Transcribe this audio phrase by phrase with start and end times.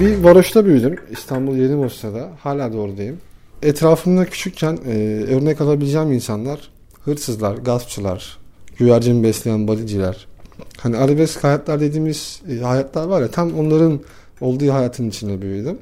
[0.00, 0.96] Bir varoşta büyüdüm.
[1.10, 2.28] İstanbul Yeni Bosna'da.
[2.38, 3.18] Hala da oradayım.
[3.62, 6.70] Etrafımda küçükken e, örnek alabileceğim insanlar
[7.04, 8.38] hırsızlar, gaspçılar,
[8.76, 10.26] güvercin besleyen badiciler.
[10.78, 14.00] Hani arabesk hayatlar dediğimiz e, hayatlar var ya tam onların
[14.40, 15.78] olduğu hayatın içinde büyüdüm.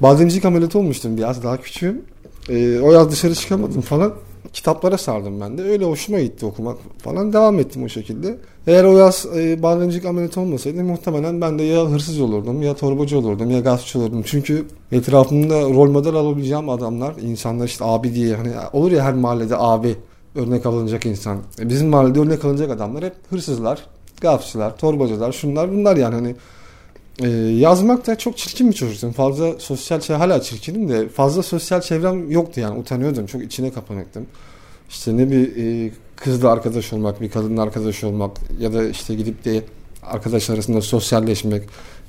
[0.00, 2.02] Bademcilik ameliyatı olmuştum biraz daha küçüğüm.
[2.48, 4.14] E, o yaz dışarı çıkamadım falan.
[4.52, 5.62] Kitaplara sardım ben de.
[5.62, 7.32] Öyle hoşuma gitti okumak falan.
[7.32, 8.38] Devam ettim o şekilde.
[8.66, 13.18] Eğer o yaz e, bademcilik ameliyatı olmasaydı muhtemelen ben de ya hırsız olurdum ya torbacı
[13.18, 14.22] olurdum ya gaspçı olurdum.
[14.26, 19.56] Çünkü etrafımda rol model alabileceğim adamlar, insanlar işte abi diye hani olur ya her mahallede
[19.58, 19.96] abi
[20.34, 21.38] örnek alınacak insan.
[21.58, 23.86] E, bizim mahallede örnek alınacak adamlar hep hırsızlar,
[24.20, 26.36] gaspçılar, torbacılar, şunlar bunlar yani hani
[27.22, 29.12] e, yazmak da çok çirkin bir çocuktum.
[29.12, 33.26] Fazla sosyal şey hala çirkinim de fazla sosyal çevrem yoktu yani utanıyordum.
[33.26, 34.26] Çok içine kapanıktım.
[34.88, 39.44] İşte ne bir e, kızla arkadaş olmak, bir kadınla arkadaş olmak ya da işte gidip
[39.44, 39.62] de
[40.02, 41.62] arkadaş arasında sosyalleşmek.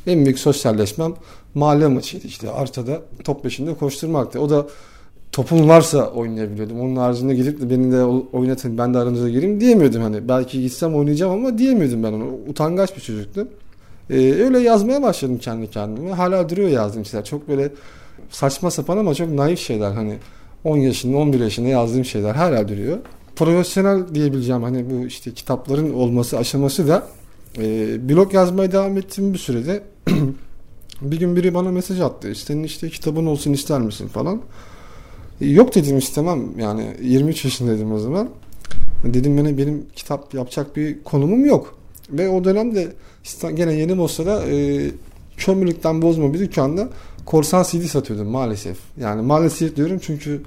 [0.08, 1.14] En büyük sosyalleşmem
[1.54, 4.40] mahalle maçıydı işte Arta'da top peşinde koşturmaktı.
[4.42, 4.68] O da
[5.32, 6.82] topum varsa oynayabiliyordum.
[6.82, 10.28] Onun haricinde gidip de beni de oynatın ben de aranıza gireyim diyemiyordum hani.
[10.28, 12.26] Belki gitsem oynayacağım ama diyemiyordum ben onu.
[12.48, 13.48] Utangaç bir çocuktum.
[14.10, 16.12] Ee, öyle yazmaya başladım kendi kendime.
[16.12, 17.26] Hala duruyor yazdığım şeyler.
[17.26, 17.72] Çok böyle
[18.30, 19.92] saçma sapan ama çok naif şeyler.
[19.92, 20.18] Hani
[20.64, 22.98] 10 yaşında 11 yaşında yazdığım şeyler hala duruyor.
[23.36, 27.08] Profesyonel diyebileceğim hani bu işte kitapların olması aşaması da
[27.58, 29.84] e, blog yazmaya devam ettiğim bir sürede
[31.02, 32.36] bir gün biri bana mesaj attı.
[32.36, 34.42] Senin işte kitabın olsun ister misin falan.
[35.42, 38.30] Yok dedim istemem yani 23 yaşındaydım o zaman.
[39.04, 41.79] Dedim benim, benim kitap yapacak bir konumum yok.
[42.12, 42.92] Ve o dönemde
[43.56, 44.92] gene yeni Bosna'da e,
[45.38, 46.90] kömürlükten bozma bir dükkanda
[47.26, 48.78] korsan CD satıyordum maalesef.
[49.02, 50.42] Yani maalesef diyorum çünkü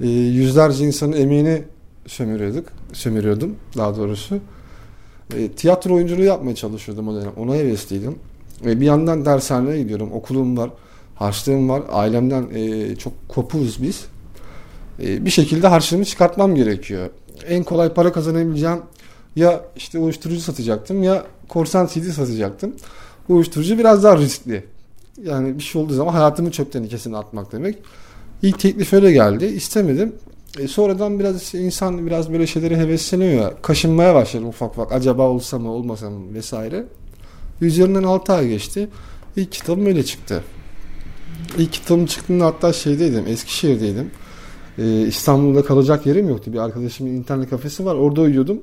[0.00, 1.62] e, yüzlerce insanın emeğini
[2.06, 2.66] sömürüyorduk.
[2.92, 4.38] Sömürüyordum daha doğrusu.
[5.36, 7.32] E, tiyatro oyunculuğu yapmaya çalışıyordum o dönem.
[7.36, 8.18] Ona hevesliydim.
[8.64, 10.12] E, bir yandan dershaneye gidiyorum.
[10.12, 10.70] Okulum var.
[11.14, 11.82] Harçlığım var.
[11.92, 14.04] Ailemden e, çok kopuz biz.
[15.02, 17.10] E, bir şekilde harçlığımı çıkartmam gerekiyor.
[17.48, 18.78] En kolay para kazanabileceğim
[19.36, 22.74] ya işte uyuşturucu satacaktım ya korsan CD satacaktım.
[23.28, 24.64] Uyuşturucu biraz daha riskli.
[25.22, 27.78] Yani bir şey olduğu zaman hayatımı çöp tenekesine atmak demek.
[28.42, 29.44] İlk teklif öyle geldi.
[29.44, 30.12] İstemedim.
[30.58, 33.54] E sonradan biraz insan biraz böyle şeylere hevesleniyor ya.
[33.62, 34.92] Kaşınmaya başladı ufak ufak.
[34.92, 36.84] Acaba olsa mı olmasa mı vesaire.
[37.60, 38.88] Üzerinden 6 ay geçti.
[39.36, 40.44] İlk kitabım öyle çıktı.
[41.58, 43.26] İlk kitabım çıktığında hatta şeydeydim.
[43.26, 44.10] Eskişehir'deydim.
[44.78, 46.52] Ee, İstanbul'da kalacak yerim yoktu.
[46.52, 47.94] Bir arkadaşımın internet kafesi var.
[47.94, 48.60] Orada uyuyordum.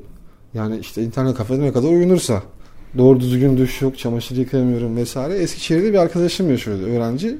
[0.53, 2.43] Yani işte internet kafede ne kadar uyunursa.
[2.97, 5.37] Doğru düzgün duş yok, çamaşır yıkayamıyorum vesaire.
[5.37, 7.37] Eskişehir'de bir arkadaşım yaşıyordu, öğrenci.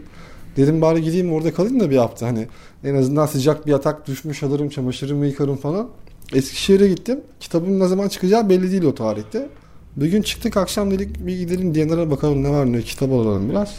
[0.57, 2.27] Dedim bari gideyim orada kalayım da bir hafta.
[2.27, 2.47] Hani
[2.83, 5.89] en azından sıcak bir yatak düşmüş alırım, çamaşırımı yıkarım falan.
[6.33, 7.21] Eskişehir'e gittim.
[7.39, 9.49] Kitabım ne zaman çıkacağı belli değil o tarihte.
[9.95, 13.75] Bir gün çıktık akşam dedik bir gidelim DNR'a bakalım ne var ne kitap alalım biraz.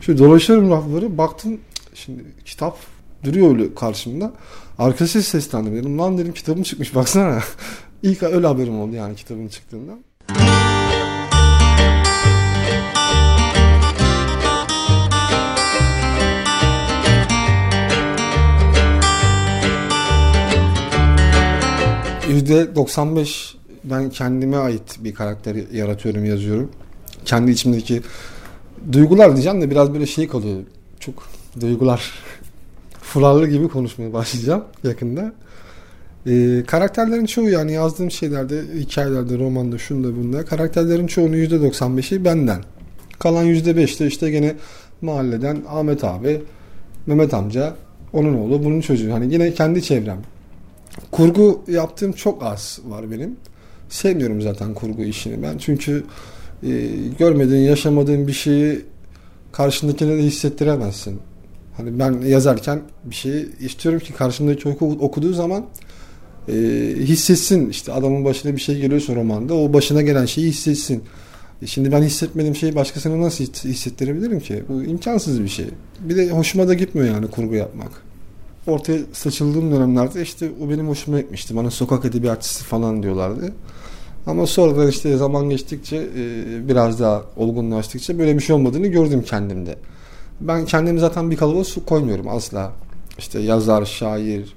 [0.00, 1.60] Şöyle dolaşıyorum rafları baktım
[1.94, 2.78] şimdi kitap
[3.24, 4.32] duruyor öyle karşımda.
[4.78, 7.40] Arkası seslendim dedim lan dedim kitabım çıkmış baksana.
[8.02, 9.92] İlk öyle haberim oldu yani kitabın çıktığında.
[22.28, 23.54] %95
[23.84, 26.70] ben kendime ait bir karakter yaratıyorum, yazıyorum.
[27.24, 28.02] Kendi içimdeki
[28.92, 30.62] duygular diyeceğim de biraz böyle şey kalıyor.
[31.00, 31.28] Çok
[31.60, 32.12] duygular
[33.02, 35.32] furarlı gibi konuşmaya başlayacağım yakında.
[36.26, 42.62] Ee, karakterlerin çoğu yani yazdığım şeylerde, hikayelerde, romanda, şunda bunda karakterlerin çoğunun %95'i benden.
[43.18, 44.54] Kalan %5'te işte gene
[45.00, 46.42] mahalleden Ahmet abi,
[47.06, 47.74] Mehmet amca,
[48.12, 49.12] onun oğlu, bunun çocuğu.
[49.12, 50.18] Hani yine kendi çevrem.
[51.10, 53.36] Kurgu yaptığım çok az var benim.
[53.88, 55.58] Sevmiyorum zaten kurgu işini ben.
[55.58, 56.04] Çünkü
[56.62, 56.70] e,
[57.18, 58.80] görmediğin, yaşamadığın bir şeyi
[59.52, 61.20] karşındakine de hissettiremezsin.
[61.76, 65.64] Hani ben yazarken bir şeyi istiyorum ki karşımdaki oku, okuduğu zaman
[66.48, 66.52] e,
[66.96, 67.70] hissetsin.
[67.70, 71.02] işte adamın başına bir şey geliyorsa romanda o başına gelen şeyi hissetsin.
[71.62, 74.62] E şimdi ben hissetmediğim şeyi başkasına nasıl hissettirebilirim ki?
[74.68, 75.66] Bu imkansız bir şey.
[76.00, 77.90] Bir de hoşuma da gitmiyor yani kurgu yapmak.
[78.66, 81.56] Ortaya saçıldığım dönemlerde işte o benim hoşuma gitmişti.
[81.56, 83.52] Bana sokak edebiyatçısı falan diyorlardı.
[84.26, 89.76] Ama sonradan işte zaman geçtikçe e, biraz daha olgunlaştıkça böyle bir şey olmadığını gördüm kendimde.
[90.40, 92.72] Ben kendimi zaten bir kalıba su koymuyorum asla.
[93.18, 94.54] İşte yazar, şair,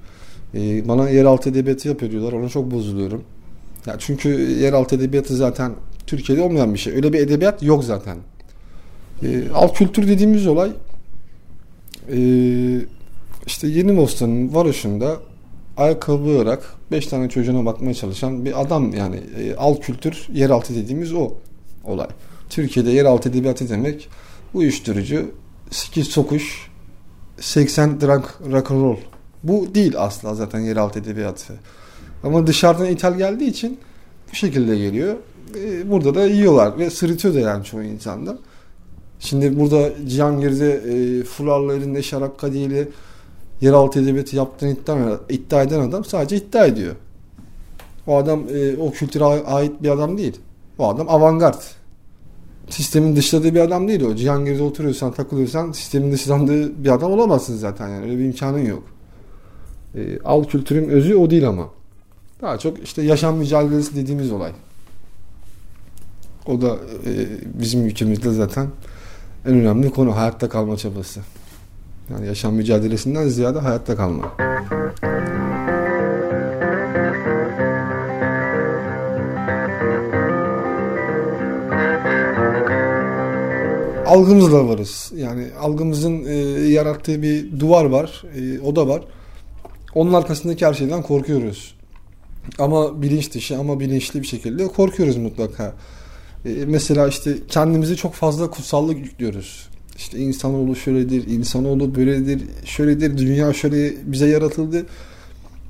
[0.56, 2.32] e, bana yeraltı edebiyatı yapıyor diyorlar.
[2.32, 3.22] Ona çok bozuluyorum.
[3.86, 5.72] Ya çünkü yeraltı edebiyatı zaten
[6.06, 6.94] Türkiye'de olmayan bir şey.
[6.94, 8.16] Öyle bir edebiyat yok zaten.
[9.22, 10.70] E, alt kültür dediğimiz olay
[12.12, 12.18] e,
[13.46, 15.16] işte Yeni Bosna'nın varoşunda
[15.76, 21.12] ayakkabı olarak 5 tane çocuğuna bakmaya çalışan bir adam yani e, alt kültür yeraltı dediğimiz
[21.12, 21.32] o
[21.84, 22.08] olay.
[22.50, 24.08] Türkiye'de yeraltı edebiyatı demek
[24.54, 25.30] uyuşturucu,
[25.70, 26.70] 8 sokuş,
[27.40, 28.96] 80 drunk rock and roll.
[29.48, 31.54] Bu değil asla zaten yeraltı edebiyatı.
[32.24, 33.78] Ama dışarıdan ithal geldiği için
[34.32, 35.16] bu şekilde geliyor.
[35.56, 38.38] Ee, burada da yiyorlar ve sırıtıyor da yani çoğu insanda.
[39.20, 42.88] Şimdi burada Cihangir'de e, Fular'la elinde şarap kadehili
[43.60, 46.94] yeraltı edebiyatı yaptığını iddia, iddia eden adam sadece iddia ediyor.
[48.06, 50.40] O adam e, o kültüre ait bir adam değil.
[50.78, 51.62] O adam avantgard.
[52.70, 54.14] Sistemin dışladığı bir adam değil o.
[54.14, 58.04] Cihangir'de oturuyorsan, takılıyorsan sistemin dışlandığı bir adam olamazsın zaten yani.
[58.04, 58.95] Öyle bir imkanın yok.
[59.94, 61.70] E, al kültürün özü o değil ama.
[62.42, 64.52] Daha çok işte yaşam mücadelesi dediğimiz olay.
[66.46, 68.68] O da e, bizim ülkemizde zaten
[69.46, 71.20] en önemli konu hayatta kalma çabası.
[72.10, 74.32] Yani yaşam mücadelesinden ziyade hayatta kalma.
[84.06, 85.12] algımızla varız.
[85.16, 86.34] Yani algımızın e,
[86.68, 89.02] yarattığı bir duvar var, e, oda var.
[89.96, 91.74] Onun arkasındaki her şeyden korkuyoruz.
[92.58, 95.74] Ama bilinç dışı ama bilinçli bir şekilde korkuyoruz mutlaka.
[96.44, 99.68] E, mesela işte kendimizi çok fazla kutsallık yüklüyoruz.
[99.96, 104.86] İşte insanoğlu şöyledir, insanoğlu böyledir, şöyledir, dünya şöyle bize yaratıldı.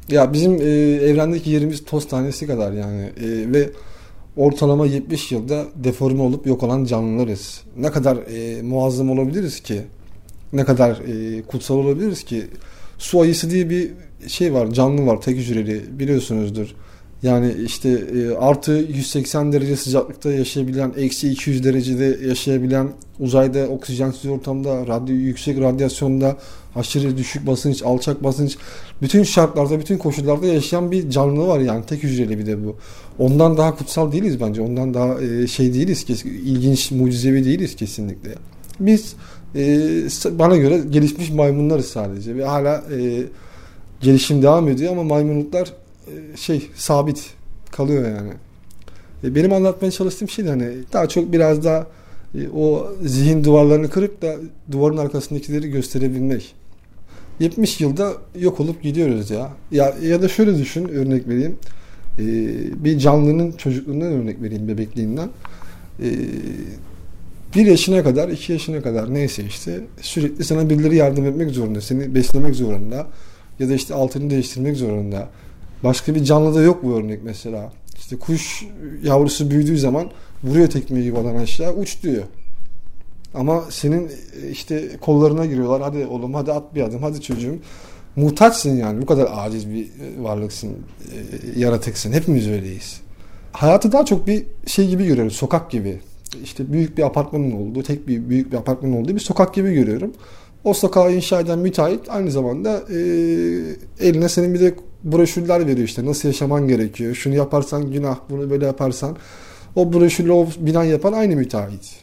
[0.08, 0.64] Ya bizim e,
[1.10, 3.70] evrendeki yerimiz toz tanesi kadar yani e, ve
[4.36, 7.60] ortalama 70 yılda deforme olup yok olan canlılarız.
[7.76, 9.82] Ne kadar e, muazzam olabiliriz ki?
[10.52, 12.44] Ne kadar e, kutsal olabiliriz ki?
[12.98, 13.90] Su ayısı diye bir
[14.26, 16.74] şey var, canlı var, tek hücreli biliyorsunuzdur.
[17.22, 24.86] Yani işte e, artı 180 derece sıcaklıkta yaşayabilen, eksi 200 derecede yaşayabilen, uzayda oksijensiz ortamda,
[24.86, 26.36] radyo, yüksek radyasyonda,
[26.76, 28.56] aşırı düşük basınç, alçak basınç,
[29.02, 32.76] bütün şartlarda, bütün koşullarda yaşayan bir canlı var yani tek hücreli bir de bu.
[33.18, 34.62] Ondan daha kutsal değiliz bence.
[34.62, 38.34] Ondan daha e, şey değiliz ki ilginç, mucizevi değiliz kesinlikle.
[38.80, 39.14] Biz
[39.54, 43.22] e, bana göre gelişmiş maymunlarız sadece ve hala e,
[44.00, 45.72] gelişim devam ediyor ama maymunluklar
[46.06, 47.30] e, şey sabit
[47.72, 48.32] kalıyor yani.
[49.24, 51.86] E, benim anlatmaya çalıştığım şey de hani daha çok biraz daha
[52.34, 54.36] e, o zihin duvarlarını kırıp da
[54.70, 56.54] duvarın arkasındakileri gösterebilmek.
[57.40, 59.52] 70 yılda yok olup gidiyoruz ya.
[59.70, 61.56] Ya ya da şöyle düşün örnek vereyim.
[62.84, 65.28] bir canlının çocukluğundan örnek vereyim bebekliğinden.
[67.56, 72.14] bir yaşına kadar, iki yaşına kadar neyse işte sürekli sana birileri yardım etmek zorunda, seni
[72.14, 73.06] beslemek zorunda
[73.58, 75.28] ya da işte altını değiştirmek zorunda
[75.84, 77.72] Başka bir canlıda yok bu örnek mesela.
[77.98, 78.66] İşte kuş
[79.02, 80.10] yavrusu büyüdüğü zaman
[80.44, 82.22] vuruyor tekmeyi yuvadan aşağı uç diyor.
[83.34, 84.10] Ama senin
[84.50, 85.82] işte kollarına giriyorlar.
[85.82, 87.58] Hadi oğlum hadi at bir adım hadi çocuğum.
[88.16, 89.02] Muhtaçsın yani.
[89.02, 89.88] Bu kadar aciz bir
[90.18, 90.70] varlıksın.
[90.72, 92.12] E, yaratıksın.
[92.12, 93.00] Hepimiz öyleyiz.
[93.52, 95.30] Hayatı daha çok bir şey gibi görüyorum.
[95.30, 96.00] Sokak gibi.
[96.44, 100.12] İşte büyük bir apartmanın olduğu, tek bir büyük bir apartmanın olduğu bir sokak gibi görüyorum.
[100.66, 102.96] O sokağı inşa eden müteahhit aynı zamanda e,
[104.00, 107.14] eline senin bir de broşürler veriyor işte nasıl yaşaman gerekiyor.
[107.14, 109.16] Şunu yaparsan günah, bunu böyle yaparsan.
[109.76, 111.96] O broşürle o bina yapan aynı müteahhit.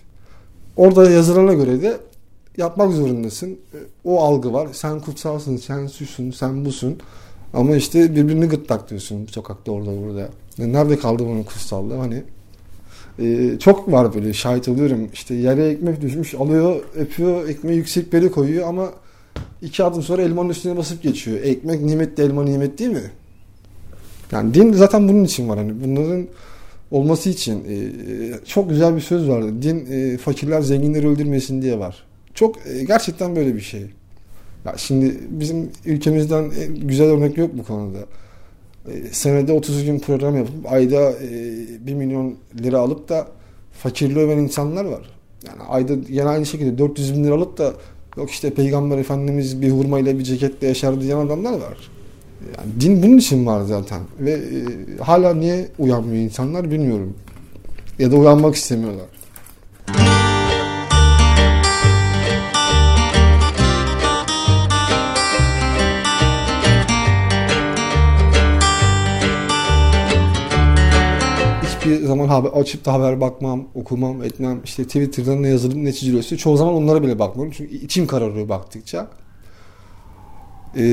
[0.77, 1.97] Orada yazılana göre de
[2.57, 3.59] yapmak zorundasın.
[4.03, 4.67] O algı var.
[4.71, 6.97] Sen kutsalsın, sen susun, sen busun.
[7.53, 10.29] Ama işte birbirini gırtlaklıyorsun sokakta orada burada.
[10.57, 11.95] Nerede kaldı bunun kutsallığı?
[11.95, 12.23] Hani
[13.19, 15.09] e, çok var böyle şahit oluyorum.
[15.13, 18.89] İşte yere ekmek düşmüş alıyor, öpüyor, ekmeği yüksek beri koyuyor ama
[19.61, 21.39] iki adım sonra elmanın üstüne basıp geçiyor.
[21.43, 23.11] Ekmek nimet de elma nimet değil mi?
[24.31, 25.57] Yani din zaten bunun için var.
[25.57, 26.27] Hani bunların
[26.91, 27.75] olması için e,
[28.45, 29.61] çok güzel bir söz vardı.
[29.61, 32.03] Din e, fakirler zenginleri öldürmesin diye var.
[32.33, 33.85] Çok e, gerçekten böyle bir şey.
[34.65, 37.99] Ya şimdi bizim ülkemizden e, güzel örnek yok bu konuda.
[38.87, 43.27] E, senede 30 gün program yapıp ayda e, 1 milyon lira alıp da
[43.71, 45.09] fakirliği öven insanlar var.
[45.47, 47.73] Yani ayda yine aynı şekilde 400 bin lira alıp da
[48.17, 51.77] Yok işte Peygamber Efendimiz bir hurmayla bir ceketle yaşar diyen adamlar var.
[52.57, 54.01] Yani din bunun için var zaten.
[54.19, 54.39] Ve e,
[55.03, 57.13] hala niye uyanmıyor insanlar bilmiyorum.
[57.99, 59.05] Ya da uyanmak istemiyorlar.
[71.83, 74.61] Hiçbir zaman haber, açıp da haber bakmam, okumam, etmem.
[74.65, 77.53] İşte Twitter'dan ne yazılıp ne çiziliyorsa çoğu zaman onlara bile bakmıyorum.
[77.57, 79.07] Çünkü içim kararıyor baktıkça.
[80.75, 80.83] Ee,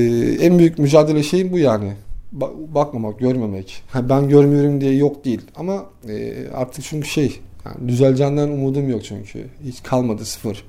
[0.41, 1.93] en büyük mücadele şeyim bu yani.
[2.39, 3.83] Ba- bakmamak, görmemek.
[3.91, 5.41] Ha, ben görmüyorum diye yok değil.
[5.57, 9.47] Ama e, artık çünkü şey, yani düzeleceğinden umudum yok çünkü.
[9.65, 10.65] Hiç kalmadı sıfır.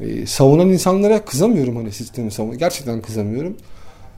[0.00, 2.58] Ee, savunan insanlara kızamıyorum hani sistemi savun.
[2.58, 3.56] Gerçekten kızamıyorum.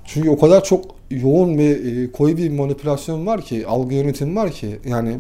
[0.05, 0.85] Çünkü o kadar çok
[1.21, 1.79] yoğun ve
[2.13, 5.17] koyu bir manipülasyon var ki, algı yönetimi var ki yani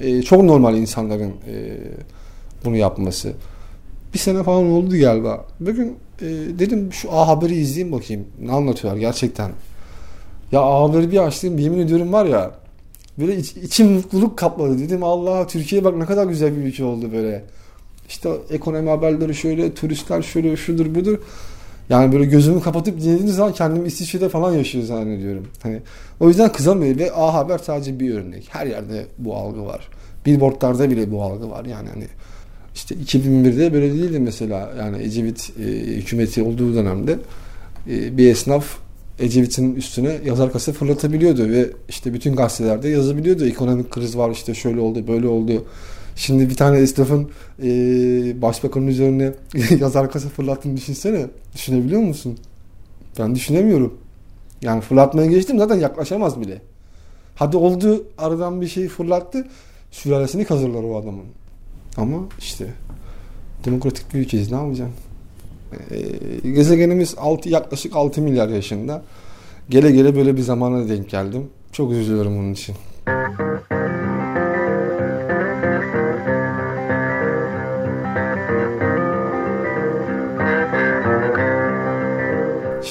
[0.00, 1.78] e, çok normal insanların e,
[2.64, 3.32] bunu yapması.
[4.14, 5.46] bir sene falan oldu galiba.
[5.60, 6.26] Bugün e,
[6.58, 8.24] dedim şu A Haber'i izleyeyim bakayım.
[8.40, 9.50] Ne anlatıyorlar gerçekten.
[10.52, 12.50] Ya A Haber'i bir açtım yemin ediyorum var ya
[13.18, 14.78] böyle iç, içim mutluluk kapladı.
[14.78, 17.44] Dedim Allah Türkiye bak ne kadar güzel bir ülke oldu böyle.
[18.08, 21.18] İşte ekonomi haberleri şöyle, turistler şöyle, şudur budur.
[21.90, 25.46] Yani böyle gözümü kapatıp dinlediğiniz zaman kendimi İsviçre'de falan yaşıyor zannediyorum.
[25.62, 25.80] Hani
[26.20, 28.48] o yüzden kızamıyorum ve A Haber sadece bir örnek.
[28.48, 29.88] Her yerde bu algı var.
[30.26, 31.64] Billboardlarda bile bu algı var.
[31.64, 32.06] Yani hani
[32.74, 34.72] işte 2001'de böyle değildi mesela.
[34.78, 37.18] Yani Ecevit e, hükümeti olduğu dönemde
[37.90, 38.78] e, bir esnaf
[39.18, 43.46] Ecevit'in üstüne yazar kasa fırlatabiliyordu ve işte bütün gazetelerde yazabiliyordu.
[43.46, 45.64] Ekonomik kriz var işte şöyle oldu böyle oldu.
[46.16, 47.30] Şimdi bir tane esnafın
[47.62, 47.68] e,
[48.42, 49.32] başbakanın üzerine
[49.80, 51.26] yazar kasa fırlattığını düşünsene.
[51.54, 52.38] Düşünebiliyor musun?
[53.18, 53.94] Ben düşünemiyorum.
[54.62, 56.62] Yani fırlatmaya geçtim zaten yaklaşamaz bile.
[57.34, 59.46] Hadi oldu aradan bir şey fırlattı.
[59.90, 61.24] Sülalesini kazırlar o adamın.
[61.96, 62.66] Ama işte
[63.64, 64.92] demokratik bir ülkeyiz ne yapacağım?
[65.90, 69.02] Ee, gezegenimiz 6, yaklaşık 6 milyar yaşında.
[69.68, 71.50] Gele gele böyle bir zamana denk geldim.
[71.72, 72.74] Çok üzülüyorum bunun için.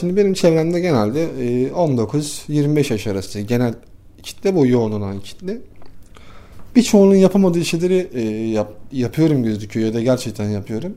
[0.04, 1.28] Şimdi benim çevremde genelde
[1.70, 3.74] 19-25 e, yaş arası genel
[4.24, 5.58] kitle bu yoğun olan kitle.
[6.76, 10.94] Birçoğunun yapamadığı şeyleri e, yap, yapıyorum gözüküyor ya da gerçekten yapıyorum.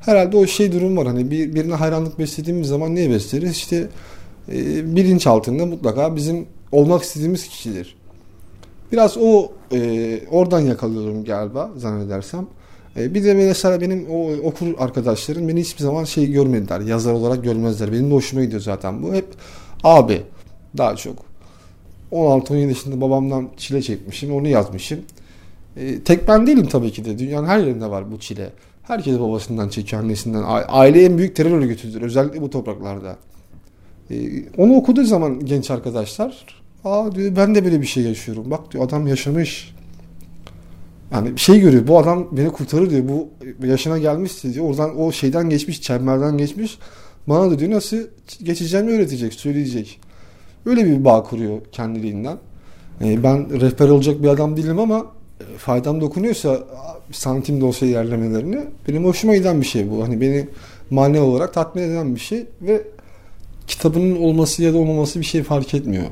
[0.00, 3.50] Herhalde o şey durum var hani bir, birine hayranlık beslediğimiz zaman niye besleriz?
[3.50, 3.88] İşte
[4.52, 7.96] e, bilinç altında mutlaka bizim olmak istediğimiz kişidir.
[8.92, 9.52] Biraz o
[10.30, 12.46] oradan yakalıyorum galiba zannedersem.
[12.98, 16.80] E, bir de mesela benim o okur arkadaşlarım beni hiçbir zaman şey görmediler.
[16.80, 17.92] Yazar olarak görmezler.
[17.92, 19.14] Benim de hoşuma gidiyor zaten bu.
[19.14, 19.26] Hep
[19.84, 20.22] abi
[20.76, 21.16] daha çok.
[22.12, 24.34] 16-17 yaşında babamdan çile çekmişim.
[24.34, 25.00] Onu yazmışım.
[25.76, 27.18] E, tek ben değilim tabii ki de.
[27.18, 28.50] Dünyanın her yerinde var bu çile.
[28.82, 30.42] Herkes babasından çekiyor, annesinden.
[30.68, 32.02] Aile en büyük terör örgütüdür.
[32.02, 33.16] Özellikle bu topraklarda.
[34.10, 34.16] E,
[34.56, 36.46] onu okuduğu zaman genç arkadaşlar
[36.84, 38.50] aa diyor ben de böyle bir şey yaşıyorum.
[38.50, 39.75] Bak diyor adam yaşamış.
[41.12, 41.86] Yani bir şey görüyor.
[41.86, 43.08] Bu adam beni kurtarır diyor.
[43.08, 43.28] Bu
[43.66, 44.68] yaşına gelmişti diyor.
[44.68, 46.78] Oradan o şeyden geçmiş, çemberden geçmiş.
[47.26, 47.96] Bana da diyor nasıl
[48.42, 50.00] geçeceğimi öğretecek, söyleyecek.
[50.66, 52.38] Öyle bir bağ kuruyor kendiliğinden.
[53.00, 55.06] Yani ben rehber olacak bir adam değilim ama
[55.40, 56.58] e, faydam dokunuyorsa
[57.12, 58.58] santim de olsa ilerlemelerini
[58.88, 60.04] benim hoşuma giden bir şey bu.
[60.04, 60.48] Hani beni
[60.90, 62.82] manevi olarak tatmin eden bir şey ve
[63.66, 66.06] kitabının olması ya da olmaması bir şey fark etmiyor.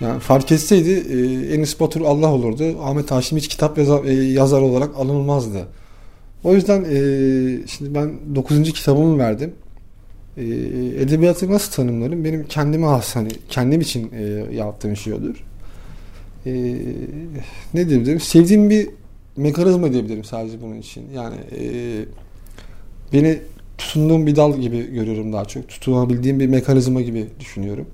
[0.00, 2.64] Yani fark etseydi e, Enis Batur Allah olurdu.
[2.82, 5.66] Ahmet Haşim hiç kitap yazar, e, yazar olarak alınmazdı.
[6.44, 6.96] O yüzden e,
[7.66, 8.72] şimdi ben 9.
[8.72, 9.52] kitabımı verdim.
[10.36, 10.44] E,
[11.02, 12.24] edebiyatı nasıl tanımlarım?
[12.24, 14.22] Benim kendime has hani kendim için e,
[14.54, 15.44] yaptığım şey olur.
[16.46, 16.52] E,
[17.74, 18.20] ne diyebilirim?
[18.20, 18.88] Sevdiğim bir
[19.36, 21.04] mekanizma diyebilirim sadece bunun için.
[21.14, 21.60] Yani e,
[23.12, 23.38] beni
[23.78, 25.68] tutunduğum bir dal gibi görüyorum daha çok.
[25.68, 27.86] Tutunabildiğim bir mekanizma gibi düşünüyorum.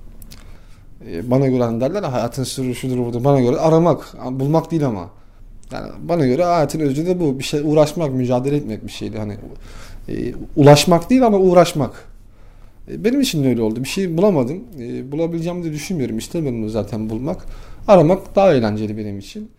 [1.11, 3.25] E, bana göre hani derler hayatın sırrı şudur budur.
[3.25, 5.11] Bana göre aramak, bulmak değil ama.
[5.73, 7.39] Yani bana göre hayatın özü de bu.
[7.39, 9.19] Bir şey uğraşmak, mücadele etmek bir şeydi.
[9.19, 9.37] Hani
[10.09, 12.05] e, ulaşmak değil ama uğraşmak.
[12.91, 13.81] E, benim için de öyle oldu.
[13.81, 14.65] Bir şey bulamadım.
[14.81, 16.19] E, bulabileceğimi de düşünmüyorum.
[16.19, 17.47] İstemiyorum zaten bulmak.
[17.89, 19.51] Aramak daha eğlenceli benim için.